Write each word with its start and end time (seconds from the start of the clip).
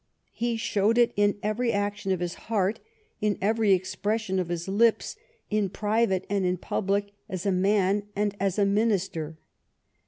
He 0.31 0.57
showed 0.57 0.97
it 0.97 1.13
in 1.15 1.37
every 1.43 1.71
action 1.71 2.11
of 2.11 2.21
his 2.21 2.33
heart, 2.49 2.79
in 3.21 3.37
every 3.39 3.71
expression 3.73 4.39
of 4.39 4.49
his 4.49 4.67
lips, 4.67 5.15
in 5.51 5.69
private 5.69 6.25
and 6.27 6.43
in 6.43 6.57
public, 6.57 7.11
as 7.29 7.45
a 7.45 7.51
man 7.51 8.07
and 8.15 8.35
as 8.39 8.57
a 8.57 8.65
minister. 8.65 9.37